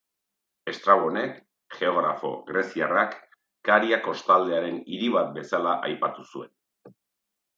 [0.71, 1.35] Estrabonek,
[1.73, 3.13] geografo greziarrak,
[3.69, 6.93] Karia kostaldearen hiri bat bezala aipatu zuen.